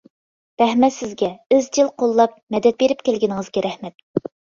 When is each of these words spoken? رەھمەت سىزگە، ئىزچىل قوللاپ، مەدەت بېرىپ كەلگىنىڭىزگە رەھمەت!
رەھمەت 0.59 0.93
سىزگە، 0.95 1.27
ئىزچىل 1.55 1.91
قوللاپ، 2.03 2.33
مەدەت 2.55 2.79
بېرىپ 2.81 3.05
كەلگىنىڭىزگە 3.11 3.65
رەھمەت! 3.67 4.27